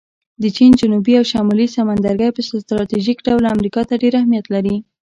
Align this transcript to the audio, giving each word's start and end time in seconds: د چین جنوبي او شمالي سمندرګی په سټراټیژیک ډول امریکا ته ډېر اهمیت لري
د 0.41 0.43
چین 0.55 0.71
جنوبي 0.79 1.13
او 1.19 1.25
شمالي 1.31 1.67
سمندرګی 1.75 2.29
په 2.33 2.41
سټراټیژیک 2.47 3.17
ډول 3.27 3.43
امریکا 3.55 3.81
ته 3.89 3.93
ډېر 4.01 4.13
اهمیت 4.19 4.45
لري 4.55 4.75